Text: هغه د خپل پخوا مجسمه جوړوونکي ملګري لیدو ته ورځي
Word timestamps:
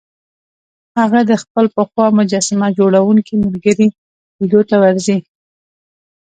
هغه 0.99 1.19
د 1.29 1.31
خپل 1.43 1.65
پخوا 1.75 2.05
مجسمه 2.19 2.67
جوړوونکي 2.77 3.33
ملګري 3.43 3.87
لیدو 4.37 4.61
ته 4.69 4.75
ورځي 4.83 5.17